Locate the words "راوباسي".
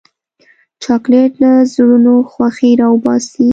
2.81-3.49